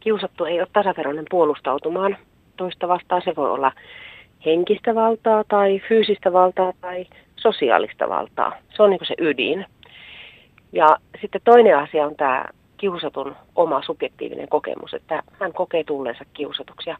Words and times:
kiusattu 0.00 0.44
ei 0.44 0.60
ole 0.60 0.68
tasaveroinen 0.72 1.24
puolustautumaan 1.30 2.16
toista 2.56 2.88
vastaan. 2.88 3.22
Se 3.24 3.36
voi 3.36 3.50
olla 3.50 3.72
henkistä 4.46 4.94
valtaa 4.94 5.44
tai 5.48 5.80
fyysistä 5.88 6.32
valtaa 6.32 6.72
tai 6.80 7.06
sosiaalista 7.36 8.08
valtaa. 8.08 8.52
Se 8.76 8.82
on 8.82 8.90
niin 8.90 9.00
se 9.06 9.14
ydin. 9.18 9.66
Ja 10.72 10.96
sitten 11.20 11.40
toinen 11.44 11.78
asia 11.78 12.06
on 12.06 12.16
tämä 12.16 12.44
kiusatun 12.76 13.36
oma 13.56 13.82
subjektiivinen 13.82 14.48
kokemus, 14.48 14.94
että 14.94 15.22
hän 15.40 15.52
kokee 15.52 15.84
tulleensa 15.84 16.24
kiusatuksi. 16.34 16.90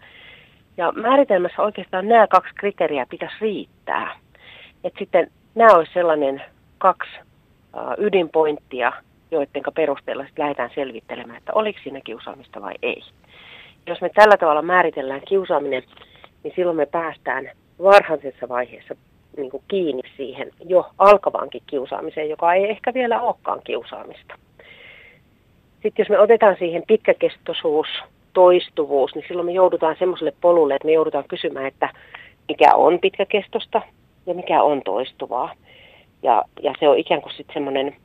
Ja 0.76 0.92
määritelmässä 0.92 1.62
oikeastaan 1.62 2.08
nämä 2.08 2.26
kaksi 2.26 2.54
kriteeriä 2.54 3.06
pitäisi 3.10 3.36
riittää. 3.40 4.16
Että 4.84 4.98
sitten 4.98 5.30
nämä 5.54 5.74
olisi 5.74 5.92
sellainen 5.92 6.42
kaksi 6.78 7.10
ydinpointtia, 7.98 8.92
joiden 9.30 9.62
perusteella 9.74 10.24
sitten 10.24 10.42
lähdetään 10.42 10.70
selvittelemään, 10.74 11.38
että 11.38 11.52
oliko 11.54 11.78
siinä 11.82 12.00
kiusaamista 12.04 12.62
vai 12.62 12.74
ei. 12.82 13.02
Jos 13.86 14.00
me 14.00 14.10
tällä 14.14 14.36
tavalla 14.36 14.62
määritellään 14.62 15.20
kiusaaminen, 15.28 15.82
niin 16.42 16.52
silloin 16.56 16.76
me 16.76 16.86
päästään 16.86 17.50
varhaisessa 17.82 18.48
vaiheessa 18.48 18.94
niin 19.36 19.50
kuin 19.50 19.62
kiinni 19.68 20.02
siihen 20.16 20.50
jo 20.64 20.90
alkavaankin 20.98 21.62
kiusaamiseen, 21.66 22.28
joka 22.28 22.54
ei 22.54 22.70
ehkä 22.70 22.94
vielä 22.94 23.20
olekaan 23.22 23.60
kiusaamista. 23.64 24.34
Sitten 25.82 26.02
jos 26.02 26.08
me 26.08 26.18
otetaan 26.18 26.56
siihen 26.58 26.82
pitkäkestoisuus, 26.86 27.86
toistuvuus, 28.32 29.14
niin 29.14 29.24
silloin 29.28 29.46
me 29.46 29.52
joudutaan 29.52 29.96
semmoiselle 29.98 30.32
polulle, 30.40 30.74
että 30.74 30.86
me 30.86 30.92
joudutaan 30.92 31.24
kysymään, 31.28 31.66
että 31.66 31.88
mikä 32.48 32.74
on 32.74 32.98
pitkäkestosta 32.98 33.82
ja 34.26 34.34
mikä 34.34 34.62
on 34.62 34.82
toistuvaa. 34.82 35.54
Ja, 36.22 36.44
ja 36.62 36.72
se 36.80 36.88
on 36.88 36.98
ikään 36.98 37.22
kuin 37.22 37.32
sitten 37.32 37.54
semmoinen, 37.54 37.96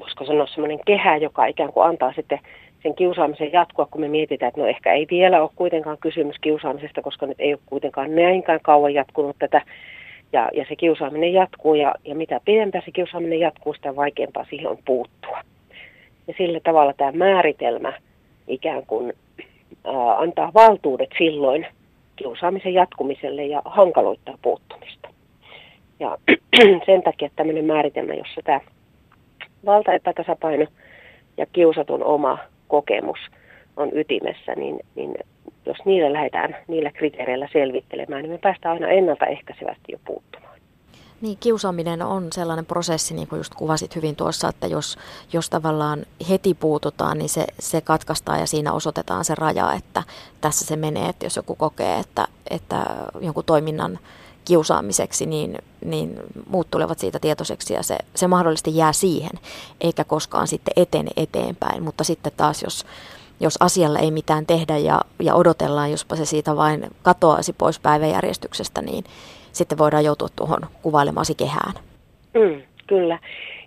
voisiko 0.00 0.24
sanoa 0.24 0.46
semmoinen 0.46 0.80
kehä, 0.86 1.16
joka 1.16 1.46
ikään 1.46 1.72
kuin 1.72 1.86
antaa 1.86 2.12
sitten 2.12 2.40
sen 2.82 2.94
kiusaamisen 2.94 3.52
jatkua, 3.52 3.86
kun 3.90 4.00
me 4.00 4.08
mietitään, 4.08 4.48
että 4.48 4.60
no 4.60 4.66
ehkä 4.66 4.92
ei 4.92 5.06
vielä 5.10 5.42
ole 5.42 5.50
kuitenkaan 5.56 5.98
kysymys 6.00 6.36
kiusaamisesta, 6.40 7.02
koska 7.02 7.26
nyt 7.26 7.40
ei 7.40 7.52
ole 7.54 7.60
kuitenkaan 7.66 8.14
näinkään 8.14 8.60
kauan 8.62 8.94
jatkunut 8.94 9.36
tätä. 9.38 9.62
Ja, 10.32 10.50
ja 10.54 10.66
se 10.68 10.76
kiusaaminen 10.76 11.32
jatkuu 11.32 11.74
ja, 11.74 11.94
ja 12.04 12.14
mitä 12.14 12.40
pidempään 12.44 12.84
se 12.84 12.90
kiusaaminen 12.90 13.40
jatkuu, 13.40 13.74
sitä 13.74 13.96
vaikeampaa 13.96 14.46
siihen 14.50 14.68
on 14.68 14.78
puuttua. 14.84 15.40
Ja 16.28 16.34
sillä 16.36 16.60
tavalla 16.60 16.92
tämä 16.92 17.12
määritelmä 17.12 17.92
ikään 18.48 18.86
kuin 18.86 19.12
ää, 19.84 20.18
antaa 20.18 20.50
valtuudet 20.54 21.10
silloin 21.18 21.66
kiusaamisen 22.16 22.74
jatkumiselle 22.74 23.46
ja 23.46 23.62
hankaloittaa 23.64 24.38
puuttumista. 24.42 25.08
Ja 26.00 26.18
sen 26.86 27.02
takia 27.02 27.30
tämmöinen 27.36 27.64
määritelmä, 27.64 28.14
jossa 28.14 28.40
tämä 28.44 28.60
valtaepätasapaino 29.66 30.66
ja 31.36 31.46
kiusatun 31.46 32.04
oma 32.04 32.38
kokemus 32.68 33.18
on 33.76 33.90
ytimessä, 33.92 34.54
niin, 34.56 34.80
niin 34.94 35.14
jos 35.66 35.76
niillä 35.84 36.12
lähdetään 36.12 36.56
niillä 36.68 36.90
kriteereillä 36.90 37.48
selvittelemään, 37.52 38.22
niin 38.22 38.32
me 38.32 38.38
päästään 38.38 38.74
aina 38.74 38.88
ennaltaehkäisevästi 38.88 39.92
jo 39.92 39.98
puuttumaan. 40.04 40.58
Niin, 41.20 41.38
kiusaaminen 41.40 42.02
on 42.02 42.26
sellainen 42.32 42.66
prosessi, 42.66 43.14
niin 43.14 43.28
kuin 43.28 43.38
just 43.38 43.54
kuvasit 43.54 43.96
hyvin 43.96 44.16
tuossa, 44.16 44.48
että 44.48 44.66
jos, 44.66 44.98
jos 45.32 45.50
tavallaan 45.50 46.06
heti 46.30 46.54
puututaan, 46.54 47.18
niin 47.18 47.28
se, 47.28 47.46
se 47.58 47.80
katkaistaan 47.80 48.40
ja 48.40 48.46
siinä 48.46 48.72
osoitetaan 48.72 49.24
se 49.24 49.34
raja, 49.34 49.72
että 49.72 50.02
tässä 50.40 50.66
se 50.66 50.76
menee, 50.76 51.08
että 51.08 51.26
jos 51.26 51.36
joku 51.36 51.54
kokee, 51.54 51.98
että, 51.98 52.26
että 52.50 52.76
jonkun 53.20 53.44
toiminnan 53.44 53.98
kiusaamiseksi, 54.48 55.26
niin, 55.26 55.58
niin 55.84 56.14
muut 56.50 56.70
tulevat 56.70 56.98
siitä 56.98 57.18
tietoiseksi 57.18 57.74
ja 57.74 57.82
se, 57.82 57.96
se 58.14 58.26
mahdollisesti 58.26 58.76
jää 58.76 58.92
siihen, 58.92 59.30
eikä 59.80 60.04
koskaan 60.04 60.46
sitten 60.46 60.72
etene 60.76 61.10
eteenpäin. 61.16 61.82
Mutta 61.82 62.04
sitten 62.04 62.32
taas, 62.36 62.62
jos, 62.62 62.86
jos 63.40 63.56
asialle 63.60 63.98
ei 63.98 64.10
mitään 64.10 64.46
tehdä 64.46 64.76
ja, 64.76 65.00
ja 65.22 65.34
odotellaan, 65.34 65.90
jospa 65.90 66.16
se 66.16 66.24
siitä 66.24 66.56
vain 66.56 66.86
katoaisi 67.02 67.52
pois 67.52 67.80
päiväjärjestyksestä, 67.80 68.82
niin 68.82 69.04
sitten 69.52 69.78
voidaan 69.78 70.04
joutua 70.04 70.28
tuohon 70.36 70.60
kuvailemasi 70.82 71.34
kehään. 71.34 71.72
Mm, 72.34 72.62
kyllä. 72.86 73.18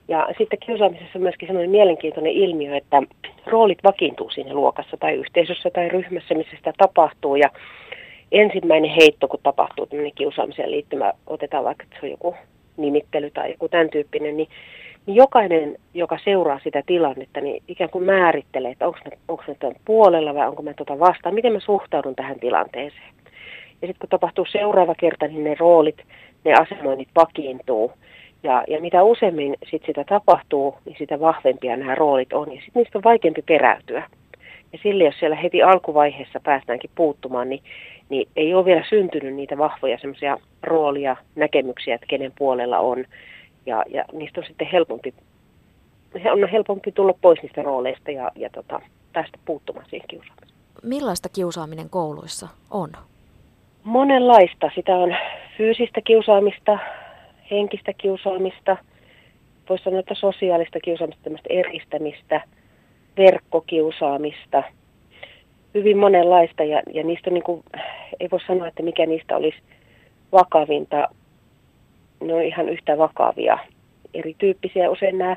Ja 0.08 0.28
sitten 0.38 0.60
kiusaamisessa 0.60 1.12
on 1.16 1.22
myöskin 1.22 1.48
sellainen 1.48 1.72
mielenkiintoinen 1.72 2.32
ilmiö, 2.32 2.78
että 2.78 3.02
roolit 3.46 3.84
vakiintuu 3.84 4.30
siinä 4.30 4.54
luokassa 4.54 4.98
tai 4.98 5.14
yhteisössä 5.14 5.70
tai 5.70 5.90
ryhmässä, 5.90 6.34
missä 6.36 6.56
sitä 6.58 6.74
tapahtuu. 6.78 7.36
Ja 7.36 7.50
ensimmäinen 8.32 8.92
heitto, 8.92 9.28
kun 9.28 9.40
tapahtuu 9.44 9.86
tämmöinen 9.86 10.12
kiusaamiseen 10.16 10.72
liittymä, 10.72 11.14
otetaan 11.28 11.64
vaikka, 11.64 11.84
että 11.84 11.96
se 12.00 12.06
on 12.06 12.12
joku 12.12 12.36
nimittely 12.78 13.32
tai 13.32 13.52
joku 13.52 13.70
tämän 13.70 13.90
tyyppinen, 13.90 14.38
niin, 14.38 14.50
niin 15.06 15.16
jokainen, 15.16 15.76
joka 15.94 16.20
seuraa 16.24 16.60
sitä 16.64 16.84
tilannetta, 16.86 17.42
niin 17.42 17.64
ikään 17.68 17.90
kuin 17.90 18.04
määrittelee, 18.04 18.72
että 18.72 18.88
onko 18.88 19.00
ne, 19.06 19.18
onko 19.28 19.44
tuon 19.60 19.76
puolella 19.86 20.36
vai 20.36 20.48
onko 20.48 20.62
mä 20.62 20.74
tuota 20.74 21.00
vastaan, 21.00 21.36
miten 21.36 21.54
mä 21.54 21.60
suhtaudun 21.60 22.16
tähän 22.16 22.40
tilanteeseen. 22.40 23.14
Ja 23.82 23.88
sitten 23.88 24.00
kun 24.00 24.10
tapahtuu 24.10 24.46
seuraava 24.46 24.96
kerta, 24.96 25.28
niin 25.28 25.44
ne 25.44 25.56
roolit, 25.60 25.98
ne 26.46 26.54
asemoinnit 26.54 27.10
vakiintuu. 27.16 27.92
Ja, 28.44 28.64
ja 28.68 28.82
mitä 28.82 29.04
useammin 29.04 29.56
sit 29.70 29.84
sitä 29.86 30.04
tapahtuu, 30.04 30.76
niin 30.86 30.96
sitä 31.00 31.20
vahvempia 31.20 31.78
nämä 31.78 31.96
roolit 31.96 32.34
on. 32.34 32.56
Ja 32.56 32.62
sitten 32.62 32.82
niistä 32.82 32.98
on 32.98 33.04
vaikeampi 33.04 33.42
peräytyä. 33.42 34.04
Ja 34.74 34.80
sille, 34.84 35.04
jos 35.04 35.20
siellä 35.20 35.36
heti 35.36 35.64
alkuvaiheessa 35.64 36.40
päästäänkin 36.44 36.90
puuttumaan, 36.96 37.50
niin, 37.50 37.62
niin 38.12 38.28
ei 38.36 38.54
ole 38.54 38.66
vielä 38.66 38.86
syntynyt 38.90 39.36
niitä 39.36 39.58
vahvoja 39.58 39.98
semmoisia 39.98 40.38
roolia, 40.64 41.16
näkemyksiä, 41.36 41.96
että 41.96 42.08
kenen 42.08 42.34
puolella 42.38 42.80
on. 42.80 43.06
Ja, 43.66 43.84
ja 43.90 44.06
niistä 44.14 44.40
on 44.40 44.48
sitten 44.48 44.68
helpompi, 44.68 45.14
on 46.32 46.50
helpompi 46.50 46.92
tulla 46.92 47.14
pois 47.22 47.42
niistä 47.42 47.62
rooleista 47.62 48.12
ja, 48.12 48.32
ja 48.36 48.50
tota, 48.50 48.82
päästä 49.14 49.38
puuttumaan 49.46 49.86
siihen 49.90 50.08
kiusaamiseen. 50.08 50.52
Millaista 50.84 51.30
kiusaaminen 51.30 51.90
kouluissa 51.90 52.48
on? 52.72 52.90
Monenlaista. 53.84 54.72
Sitä 54.76 54.96
on 54.96 55.16
fyysistä 55.58 56.02
kiusaamista, 56.02 56.80
henkistä 57.52 57.94
kiusaamista, 57.94 58.78
voisi 59.70 59.84
sanoa, 59.84 60.00
että 60.00 60.16
sosiaalista 60.16 60.80
kiusaamista, 60.80 61.30
eristämistä, 61.50 62.42
verkkokiusaamista, 63.18 64.64
hyvin 65.74 65.98
monenlaista 65.98 66.64
ja, 66.64 66.82
ja 66.94 67.04
niistä 67.04 67.30
on 67.30 67.34
niin 67.34 67.44
kuin, 67.44 67.64
ei 68.20 68.28
voi 68.32 68.40
sanoa, 68.48 68.68
että 68.68 68.84
mikä 68.84 69.06
niistä 69.06 69.38
olisi 69.38 69.58
vakavinta. 70.32 71.08
Ne 72.24 72.34
on 72.34 72.44
ihan 72.44 72.70
yhtä 72.70 72.98
vakavia, 72.98 73.58
erityyppisiä. 74.14 74.90
Usein 74.90 75.18
nämä 75.18 75.36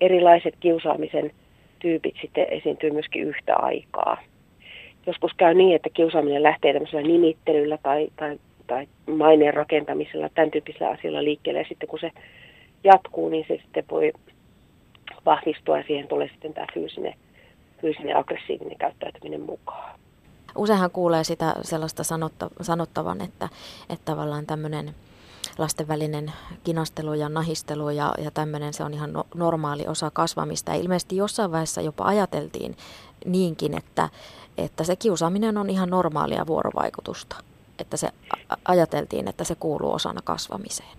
erilaiset 0.00 0.54
kiusaamisen 0.60 1.30
tyypit 1.78 2.14
sitten 2.20 2.46
esiintyy 2.50 2.90
myöskin 2.90 3.22
yhtä 3.22 3.56
aikaa 3.56 4.16
joskus 5.06 5.32
käy 5.36 5.54
niin, 5.54 5.76
että 5.76 5.90
kiusaaminen 5.90 6.42
lähtee 6.42 6.72
tämmöisellä 6.72 7.08
nimittelyllä 7.08 7.78
tai, 7.82 8.08
tai, 8.16 8.38
tai 8.66 8.86
maineen 9.06 9.54
rakentamisella, 9.54 10.28
tämän 10.28 10.50
tyyppisellä 10.50 10.92
asialla 10.92 11.24
liikkeelle. 11.24 11.60
Ja 11.60 11.68
sitten 11.68 11.88
kun 11.88 11.98
se 11.98 12.10
jatkuu, 12.84 13.28
niin 13.28 13.44
se 13.48 13.56
sitten 13.62 13.84
voi 13.90 14.12
vahvistua 15.26 15.78
ja 15.78 15.84
siihen 15.86 16.08
tulee 16.08 16.28
sitten 16.28 16.54
tämä 16.54 16.66
fyysinen, 16.74 17.14
fyysinen 17.84 18.16
aggressiivinen 18.16 18.78
käyttäytyminen 18.78 19.40
mukaan. 19.40 19.98
Useinhan 20.56 20.90
kuulee 20.90 21.24
sitä 21.24 21.54
sellaista 21.62 22.04
sanotta, 22.04 22.50
sanottavan, 22.60 23.20
että, 23.20 23.48
että 23.90 24.04
tavallaan 24.04 24.46
tämmöinen 24.46 24.94
lasten 25.58 25.88
välinen 25.88 26.32
kinastelu 26.64 27.14
ja 27.14 27.28
nahistelu 27.28 27.90
ja, 27.90 28.14
ja 28.24 28.30
tämmöinen, 28.30 28.72
se 28.72 28.84
on 28.84 28.94
ihan 28.94 29.12
no, 29.12 29.24
normaali 29.34 29.86
osa 29.86 30.10
kasvamista. 30.10 30.70
Ja 30.70 30.80
ilmeisesti 30.80 31.16
jossain 31.16 31.52
vaiheessa 31.52 31.80
jopa 31.80 32.04
ajateltiin 32.04 32.76
niinkin, 33.24 33.76
että, 33.78 34.08
että 34.58 34.84
se 34.84 34.96
kiusaaminen 34.96 35.58
on 35.58 35.70
ihan 35.70 35.90
normaalia 35.90 36.46
vuorovaikutusta. 36.46 37.36
Että 37.78 37.96
se 37.96 38.08
ajateltiin, 38.64 39.28
että 39.28 39.44
se 39.44 39.54
kuuluu 39.54 39.92
osana 39.92 40.20
kasvamiseen. 40.24 40.96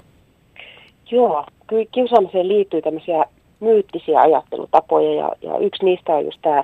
Joo, 1.12 1.46
kyllä 1.67 1.85
kiusaamiseen 1.91 2.47
liittyy 2.47 2.81
tämmöisiä 2.81 3.25
myyttisiä 3.59 4.19
ajattelutapoja 4.19 5.13
ja, 5.13 5.31
ja 5.41 5.57
yksi 5.57 5.85
niistä 5.85 6.13
on 6.13 6.25
just 6.25 6.40
tämä 6.41 6.63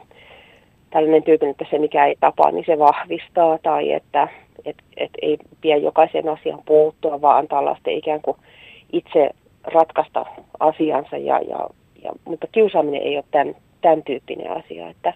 tällainen 0.91 1.23
tyypin, 1.23 1.49
että 1.49 1.65
se 1.71 1.79
mikä 1.79 2.05
ei 2.05 2.15
tapaa, 2.19 2.51
niin 2.51 2.65
se 2.65 2.79
vahvistaa 2.79 3.57
tai 3.57 3.91
että 3.91 4.27
et, 4.65 4.75
et 4.97 5.11
ei 5.21 5.37
pidä 5.61 5.77
jokaisen 5.77 6.29
asian 6.29 6.61
puuttua, 6.65 7.21
vaan 7.21 7.37
antaa 7.37 7.65
lasten 7.65 7.93
ikään 7.93 8.21
kuin 8.21 8.37
itse 8.93 9.29
ratkaista 9.63 10.25
asiansa. 10.59 11.17
Ja, 11.17 11.39
ja, 11.39 11.69
ja, 12.03 12.11
mutta 12.25 12.47
kiusaaminen 12.51 13.01
ei 13.01 13.15
ole 13.15 13.25
tämän, 13.31 13.55
tämän 13.81 14.03
tyyppinen 14.03 14.51
asia, 14.51 14.89
että, 14.89 15.13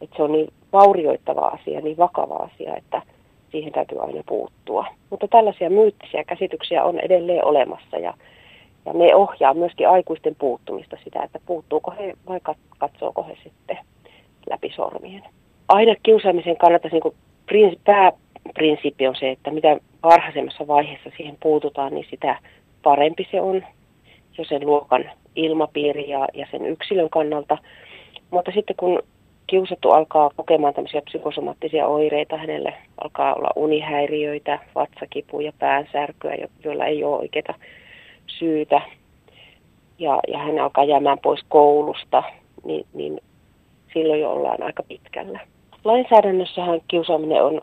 että 0.00 0.16
se 0.16 0.22
on 0.22 0.32
niin 0.32 0.48
vaurioittava 0.72 1.46
asia, 1.46 1.80
niin 1.80 1.96
vakava 1.96 2.36
asia, 2.36 2.76
että 2.76 3.02
siihen 3.52 3.72
täytyy 3.72 4.00
aina 4.00 4.22
puuttua. 4.26 4.86
Mutta 5.10 5.28
tällaisia 5.28 5.70
myyttisiä 5.70 6.24
käsityksiä 6.24 6.84
on 6.84 7.00
edelleen 7.00 7.44
olemassa 7.44 7.96
ja, 7.96 8.14
ja 8.86 8.92
ne 8.92 9.14
ohjaa 9.14 9.54
myöskin 9.54 9.88
aikuisten 9.88 10.34
puuttumista 10.34 10.96
sitä, 11.04 11.22
että 11.22 11.40
puuttuuko 11.46 11.90
he 11.90 12.14
vai 12.28 12.40
katsooko 12.78 13.22
he 13.22 13.36
sitten 13.44 13.78
läpi 14.50 14.72
sormien. 14.76 15.22
Aina 15.68 15.94
kiusaamisen 16.02 16.56
kannattaisi 16.56 16.96
niin 17.52 17.80
pääprinsiippi 17.84 19.08
on 19.08 19.16
se, 19.16 19.30
että 19.30 19.50
mitä 19.50 19.76
varhaisemmassa 20.02 20.66
vaiheessa 20.66 21.10
siihen 21.16 21.36
puututaan, 21.42 21.94
niin 21.94 22.06
sitä 22.10 22.38
parempi 22.82 23.28
se 23.30 23.40
on 23.40 23.64
jo 24.38 24.44
sen 24.44 24.66
luokan 24.66 25.10
ilmapiiri 25.36 26.10
ja, 26.10 26.28
ja 26.34 26.46
sen 26.50 26.66
yksilön 26.66 27.10
kannalta. 27.10 27.58
Mutta 28.30 28.50
sitten 28.54 28.76
kun 28.76 29.02
kiusattu 29.46 29.90
alkaa 29.90 30.30
kokemaan 30.36 30.74
tämmöisiä 30.74 31.02
psykosomaattisia 31.02 31.86
oireita. 31.86 32.36
Hänelle 32.36 32.74
alkaa 33.04 33.34
olla 33.34 33.50
unihäiriöitä, 33.56 34.58
vatsakipuja, 34.74 35.52
päänsärkyä, 35.58 36.36
joilla 36.64 36.84
ei 36.84 37.04
ole 37.04 37.18
oikeita 37.18 37.54
syytä. 38.26 38.80
Ja, 39.98 40.20
ja 40.28 40.38
hän 40.38 40.58
alkaa 40.58 40.84
jäämään 40.84 41.18
pois 41.18 41.40
koulusta, 41.48 42.22
niin, 42.64 42.86
niin 42.94 43.20
silloin 43.92 44.20
jo 44.20 44.32
ollaan 44.32 44.62
aika 44.62 44.82
pitkällä. 44.82 45.40
Lainsäädännössähän 45.84 46.80
kiusaaminen 46.88 47.44
on, 47.44 47.60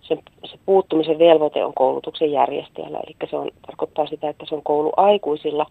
se, 0.00 0.16
se 0.44 0.58
puuttumisen 0.66 1.18
velvoite 1.18 1.64
on 1.64 1.74
koulutuksen 1.74 2.32
järjestäjällä, 2.32 3.00
eli 3.06 3.16
se 3.30 3.36
on, 3.36 3.50
tarkoittaa 3.66 4.06
sitä, 4.06 4.28
että 4.28 4.46
se 4.48 4.54
on 4.54 4.62
kouluaikuisilla. 4.62 5.66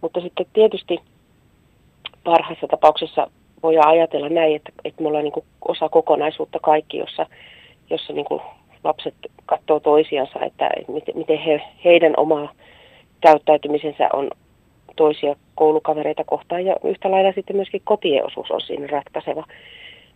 Mutta 0.00 0.20
sitten 0.20 0.46
tietysti 0.52 0.98
parhaissa 2.24 2.66
tapauksissa 2.66 3.30
voidaan 3.62 3.88
ajatella 3.88 4.28
näin, 4.28 4.56
että, 4.56 4.72
että 4.84 5.02
me 5.02 5.08
ollaan 5.08 5.24
niin 5.24 5.44
osa 5.68 5.88
kokonaisuutta 5.88 6.58
kaikki, 6.62 6.98
jossa, 6.98 7.26
jossa 7.90 8.12
niin 8.12 8.26
lapset 8.84 9.14
katsoo 9.46 9.80
toisiansa, 9.80 10.44
että, 10.44 10.70
että 10.96 11.12
miten 11.14 11.38
he, 11.38 11.62
heidän 11.84 12.14
oma 12.16 12.48
käyttäytymisensä 13.20 14.08
on 14.12 14.30
toisia 14.96 15.36
koulukavereita 15.54 16.24
kohtaan 16.24 16.64
ja 16.64 16.76
yhtä 16.84 17.10
lailla 17.10 17.32
sitten 17.32 17.56
myöskin 17.56 17.82
kotien 17.84 18.26
osuus 18.26 18.50
on 18.50 18.60
siinä 18.60 18.86
ratkaiseva. 18.86 19.44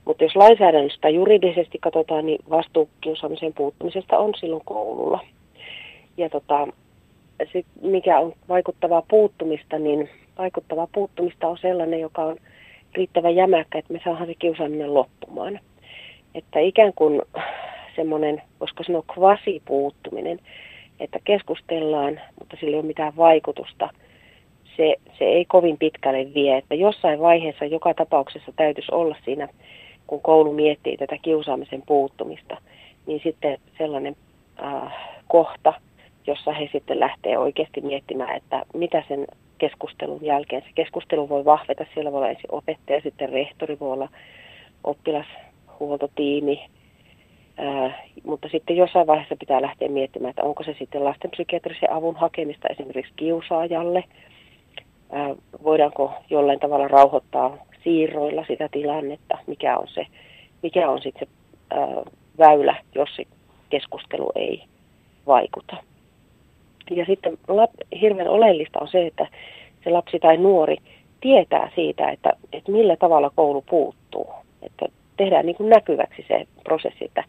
Mutta 0.04 0.24
jos 0.24 0.36
lainsäädännöstä 0.36 1.08
juridisesti 1.08 1.78
katsotaan, 1.80 2.26
niin 2.26 2.38
vastuu 2.50 2.88
kiusaamisen 3.00 3.54
puuttumisesta 3.54 4.18
on 4.18 4.34
silloin 4.34 4.62
koululla. 4.64 5.20
Ja 6.16 6.30
tota, 6.30 6.68
sit 7.52 7.66
mikä 7.82 8.18
on 8.20 8.32
vaikuttavaa 8.48 9.02
puuttumista, 9.08 9.78
niin 9.78 10.10
vaikuttavaa 10.38 10.88
puuttumista 10.94 11.48
on 11.48 11.58
sellainen, 11.58 12.00
joka 12.00 12.22
on 12.22 12.36
riittävän 12.94 13.36
jämäkkä, 13.36 13.78
että 13.78 13.92
me 13.92 14.00
saadaan 14.04 14.26
se 14.26 14.34
kiusaaminen 14.34 14.94
loppumaan. 14.94 15.60
Että 16.34 16.58
ikään 16.60 16.92
kuin 16.96 17.22
semmoinen, 17.96 18.42
koska 18.58 18.84
sanoa 18.84 19.02
kvasi-puuttuminen, 19.14 20.40
että 21.00 21.18
keskustellaan, 21.24 22.20
mutta 22.38 22.56
sillä 22.60 22.74
ei 22.74 22.80
ole 22.80 22.86
mitään 22.86 23.16
vaikutusta, 23.16 23.90
se, 24.78 24.94
se 25.18 25.24
ei 25.24 25.44
kovin 25.44 25.78
pitkälle 25.78 26.34
vie. 26.34 26.56
Että 26.56 26.74
jossain 26.74 27.20
vaiheessa 27.20 27.64
joka 27.64 27.94
tapauksessa 27.94 28.52
täytyisi 28.56 28.94
olla 28.94 29.16
siinä, 29.24 29.48
kun 30.06 30.20
koulu 30.20 30.52
miettii 30.52 30.96
tätä 30.96 31.16
kiusaamisen 31.22 31.82
puuttumista, 31.86 32.56
niin 33.06 33.20
sitten 33.24 33.58
sellainen 33.78 34.16
äh, 34.62 34.92
kohta, 35.28 35.74
jossa 36.26 36.52
he 36.52 36.68
sitten 36.72 37.00
lähtee 37.00 37.38
oikeasti 37.38 37.80
miettimään, 37.80 38.36
että 38.36 38.62
mitä 38.74 39.02
sen 39.08 39.26
keskustelun 39.58 40.24
jälkeen. 40.24 40.62
Se 40.62 40.68
keskustelu 40.74 41.28
voi 41.28 41.44
vahveta, 41.44 41.86
siellä 41.94 42.12
voi 42.12 42.18
olla 42.18 42.28
ensin 42.28 42.54
opettaja, 42.54 43.00
sitten 43.00 43.28
rehtori, 43.28 43.76
voi 43.80 43.92
olla 43.92 44.08
oppilashuoltotiimi, 44.84 46.68
Ää, 47.60 48.02
mutta 48.24 48.48
sitten 48.48 48.76
jossain 48.76 49.06
vaiheessa 49.06 49.36
pitää 49.40 49.62
lähteä 49.62 49.88
miettimään, 49.88 50.30
että 50.30 50.42
onko 50.42 50.64
se 50.64 50.76
sitten 50.78 51.04
lastenpsykiatrisen 51.04 51.92
avun 51.92 52.16
hakemista 52.16 52.68
esimerkiksi 52.68 53.12
kiusaajalle. 53.16 54.04
Voidaanko 55.64 56.12
jollain 56.30 56.60
tavalla 56.60 56.88
rauhoittaa 56.88 57.56
siirroilla 57.84 58.44
sitä 58.48 58.68
tilannetta, 58.72 59.38
mikä 59.46 59.78
on 59.78 59.88
se, 59.88 60.06
mikä 60.62 60.90
on 60.90 61.02
sitten 61.02 61.28
se 61.28 61.34
ää, 61.78 62.02
väylä, 62.38 62.76
jos 62.94 63.08
se 63.16 63.22
keskustelu 63.70 64.32
ei 64.34 64.62
vaikuta. 65.26 65.76
Ja 66.90 67.04
sitten 67.06 67.38
lap, 67.48 67.70
hirveän 68.00 68.28
oleellista 68.28 68.78
on 68.80 68.88
se, 68.88 69.06
että 69.06 69.26
se 69.84 69.90
lapsi 69.90 70.18
tai 70.18 70.36
nuori 70.36 70.76
tietää 71.20 71.70
siitä, 71.74 72.10
että, 72.10 72.32
että 72.52 72.72
millä 72.72 72.96
tavalla 72.96 73.30
koulu 73.34 73.62
puuttuu. 73.62 74.26
Että 74.62 74.86
tehdään 75.16 75.46
niin 75.46 75.56
kuin 75.56 75.68
näkyväksi 75.68 76.24
se 76.28 76.46
prosessi, 76.64 77.04
että 77.04 77.24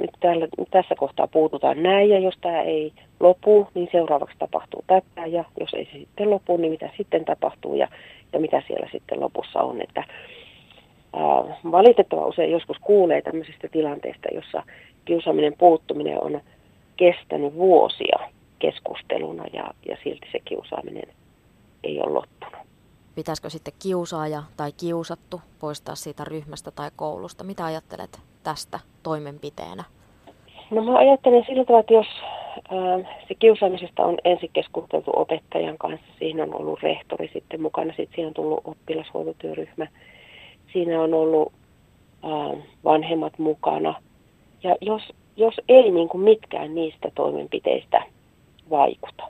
nyt 0.00 0.10
täällä, 0.20 0.48
tässä 0.70 0.94
kohtaa 0.94 1.26
puututaan 1.26 1.82
näin 1.82 2.10
ja 2.10 2.18
jos 2.18 2.34
tämä 2.40 2.62
ei 2.62 2.92
lopu, 3.20 3.68
niin 3.74 3.88
seuraavaksi 3.92 4.36
tapahtuu 4.38 4.84
tätä 4.86 5.26
ja 5.26 5.44
jos 5.60 5.74
ei 5.74 5.84
se 5.84 5.98
sitten 5.98 6.30
lopu, 6.30 6.56
niin 6.56 6.72
mitä 6.72 6.90
sitten 6.96 7.24
tapahtuu 7.24 7.74
ja, 7.74 7.88
ja 8.32 8.40
mitä 8.40 8.62
siellä 8.66 8.88
sitten 8.92 9.20
lopussa 9.20 9.62
on. 9.62 9.80
Että, 9.82 10.04
ää, 11.12 11.56
valitettava 11.70 12.26
usein 12.26 12.50
joskus 12.50 12.76
kuulee 12.80 13.22
tämmöisistä 13.22 13.68
tilanteista, 13.68 14.28
jossa 14.34 14.62
kiusaaminen 15.04 15.54
puuttuminen 15.58 16.22
on 16.22 16.40
kestänyt 16.96 17.54
vuosia 17.54 18.18
keskusteluna 18.58 19.44
ja, 19.52 19.70
ja 19.88 19.96
silti 20.04 20.28
se 20.32 20.38
kiusaaminen 20.44 21.08
ei 21.84 22.00
ole 22.00 22.12
loppunut. 22.12 22.59
Pitäisikö 23.14 23.50
sitten 23.50 23.74
kiusaaja 23.82 24.42
tai 24.56 24.72
kiusattu 24.72 25.40
poistaa 25.58 25.94
siitä 25.94 26.24
ryhmästä 26.24 26.70
tai 26.70 26.90
koulusta? 26.96 27.44
Mitä 27.44 27.64
ajattelet 27.64 28.20
tästä 28.42 28.80
toimenpiteenä? 29.02 29.84
No 30.70 30.84
mä 30.84 30.98
ajattelen 30.98 31.44
sillä 31.46 31.64
tavalla, 31.64 31.80
että 31.80 31.94
jos 31.94 32.06
äh, 32.56 33.18
se 33.28 33.34
kiusaamisesta 33.34 34.04
on 34.04 34.18
ensin 34.24 34.50
keskusteltu 34.52 35.10
opettajan 35.14 35.78
kanssa, 35.78 36.06
siinä 36.18 36.42
on 36.42 36.54
ollut 36.54 36.82
rehtori 36.82 37.30
sitten 37.32 37.62
mukana, 37.62 37.94
sitten 37.96 38.14
siinä 38.14 38.28
on 38.28 38.34
tullut 38.34 38.60
oppilashuoltotyöryhmä, 38.64 39.86
siinä 40.72 41.02
on 41.02 41.14
ollut 41.14 41.52
äh, 42.24 42.62
vanhemmat 42.84 43.38
mukana. 43.38 43.94
Ja 44.62 44.76
jos, 44.80 45.02
jos 45.36 45.54
ei 45.68 45.90
niin 45.90 46.08
kuin 46.08 46.24
mitkään 46.24 46.74
niistä 46.74 47.10
toimenpiteistä 47.14 48.02
vaikuta, 48.70 49.24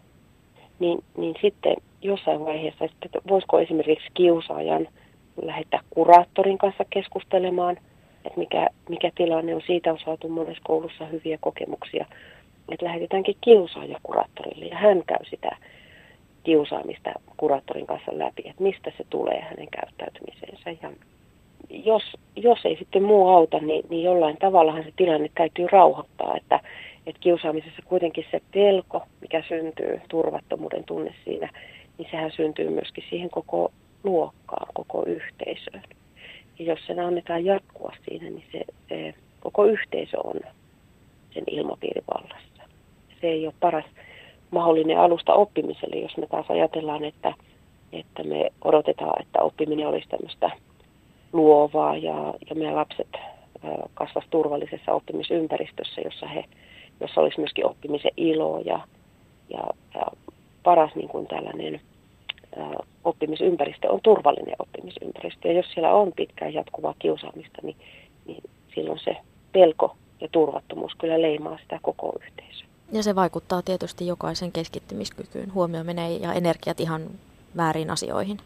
niin, 0.79 1.05
niin 1.17 1.35
sitten 1.43 1.77
jossain 2.03 2.45
vaiheessa, 2.45 2.85
että 2.85 3.19
voisiko 3.29 3.61
esimerkiksi 3.61 4.09
kiusaajan 4.15 4.89
lähettää 5.43 5.81
kuraattorin 5.91 6.59
kanssa 6.59 6.85
keskustelemaan, 6.91 7.77
että 8.25 8.39
mikä, 8.39 8.69
mikä 8.89 9.11
tilanne 9.15 9.55
on. 9.55 9.63
Siitä 9.67 9.93
on 9.93 9.99
saatu 10.05 10.29
monessa 10.29 10.63
koulussa 10.67 11.07
hyviä 11.07 11.39
kokemuksia, 11.41 12.07
että 12.73 12.87
lähetetäänkin 12.87 13.37
kiusaaja 13.41 14.01
kuraattorille 14.03 14.65
ja 14.65 14.77
hän 14.77 15.03
käy 15.07 15.25
sitä 15.31 15.57
kiusaamista 16.45 17.11
kuraattorin 17.37 17.87
kanssa 17.87 18.19
läpi, 18.19 18.43
että 18.49 18.63
mistä 18.63 18.93
se 18.97 19.05
tulee 19.11 19.41
hänen 19.41 19.69
käyttäytymiseensä. 19.71 20.71
Ja 20.71 20.91
jos, 21.71 22.03
jos 22.37 22.59
ei 22.65 22.77
sitten 22.77 23.03
muu 23.03 23.29
auta, 23.29 23.59
niin, 23.59 23.85
niin 23.91 24.05
jollain 24.05 24.37
tavallahan 24.37 24.85
se 24.85 24.93
tilanne 24.97 25.31
täytyy 25.35 25.67
rauhoittaa, 25.73 26.37
että, 26.37 26.61
että 27.07 27.21
kiusaamisessa 27.21 27.83
kuitenkin 27.85 28.25
se 28.31 28.41
pelko, 28.53 29.03
mikä 29.21 29.43
syntyy, 29.49 30.01
turvattomuuden 30.09 30.85
tunne 30.85 31.15
siinä, 31.25 31.51
niin 32.01 32.11
sehän 32.11 32.33
syntyy 32.37 32.71
myöskin 32.71 33.05
siihen 33.11 33.31
koko 33.31 33.73
luokkaan, 34.05 34.67
koko 34.75 35.05
yhteisöön. 35.07 35.83
Ja 36.59 36.65
jos 36.65 36.79
sen 36.87 37.01
annetaan 37.01 37.45
jatkua 37.45 37.93
siinä, 38.09 38.25
niin 38.25 38.45
se, 38.53 38.65
se 38.89 39.15
koko 39.41 39.65
yhteisö 39.65 40.17
on 40.25 40.41
sen 41.35 41.45
ilmapiirin 41.47 42.05
vallassa. 42.15 42.63
Se 43.21 43.27
ei 43.27 43.47
ole 43.47 43.55
paras 43.61 43.85
mahdollinen 44.51 44.99
alusta 44.99 45.35
oppimiselle, 45.35 45.97
jos 45.97 46.17
me 46.17 46.27
taas 46.27 46.47
ajatellaan, 46.49 47.05
että, 47.05 47.35
että 47.93 48.23
me 48.25 48.51
odotetaan, 48.65 49.23
että 49.23 49.43
oppiminen 49.43 49.87
olisi 49.87 50.09
tämmöistä 50.09 50.51
luovaa 51.33 51.97
ja, 51.97 52.35
ja 52.51 52.55
meidän 52.55 52.77
lapset 52.77 53.17
kasvas 53.95 54.25
turvallisessa 54.31 54.93
oppimisympäristössä, 54.93 56.01
jossa, 56.01 56.27
he, 56.27 56.45
jossa 57.01 57.21
olisi 57.21 57.41
myöskin 57.41 57.67
oppimisen 57.67 58.13
ilo 58.17 58.63
ja, 58.65 58.81
ja, 59.51 59.65
ja 59.95 60.07
paras 60.63 60.95
niin 60.95 61.09
kuin 61.09 61.27
tällainen 61.27 61.81
oppimisympäristö 63.05 63.91
on 63.91 64.01
turvallinen 64.03 64.57
oppimisympäristö. 64.59 65.49
Ja 65.49 65.55
jos 65.55 65.73
siellä 65.75 65.93
on 65.93 66.13
pitkään 66.13 66.55
jatkuvaa 66.55 66.95
kiusaamista, 66.99 67.59
niin, 67.63 67.77
niin 68.27 68.43
silloin 68.75 68.99
se 69.05 69.17
pelko 69.53 69.97
ja 70.21 70.29
turvattomuus 70.33 70.95
kyllä 70.95 71.23
leimaa 71.23 71.59
sitä 71.63 71.79
koko 71.83 72.13
yhteisöä. 72.23 72.67
Ja 72.93 73.03
se 73.03 73.15
vaikuttaa 73.15 73.63
tietysti 73.63 74.07
jokaisen 74.07 74.53
keskittymiskykyyn. 74.53 75.55
Huomio 75.55 75.85
menee 75.85 76.11
ja 76.11 76.33
energiat 76.33 76.81
ihan 76.81 77.03
väärin 77.57 77.91
asioihin. 77.91 78.39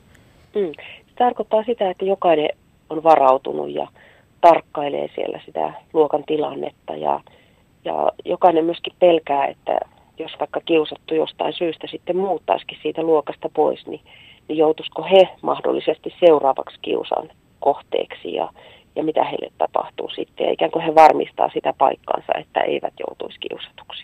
Mm. 0.55 0.73
Se 1.09 1.15
tarkoittaa 1.19 1.65
sitä, 1.65 1.91
että 1.91 2.05
jokainen 2.05 2.49
on 2.91 3.03
varautunut 3.03 3.71
ja 3.71 3.89
tarkkailee 4.41 5.09
siellä 5.15 5.41
sitä 5.47 5.73
luokan 5.93 6.25
tilannetta 6.25 6.97
ja, 6.97 7.21
ja 7.85 8.13
jokainen 8.25 8.65
myöskin 8.65 8.93
pelkää, 8.99 9.47
että 9.47 9.81
jos 10.19 10.33
vaikka 10.41 10.61
kiusattu 10.61 11.15
jostain 11.15 11.53
syystä 11.53 11.87
sitten 11.87 12.17
muuttaisikin 12.17 12.79
siitä 12.83 13.03
luokasta 13.03 13.49
pois, 13.49 13.87
niin, 13.87 14.01
niin 14.49 14.57
joutuisiko 14.57 15.03
he 15.03 15.29
mahdollisesti 15.43 16.15
seuraavaksi 16.21 16.79
kiusan 16.83 17.31
kohteeksi 17.61 18.35
ja, 18.35 18.49
ja 18.97 19.05
mitä 19.05 19.25
heille 19.25 19.51
tapahtuu 19.59 20.11
sitten. 20.11 20.47
Ja 20.47 20.53
ikään 20.53 20.71
kuin 20.71 20.85
he 20.85 20.95
varmistaa 20.95 21.51
sitä 21.55 21.75
paikkaansa, 21.79 22.33
että 22.39 22.61
eivät 22.61 22.95
joutuisi 23.09 23.39
kiusatuksi. 23.41 24.03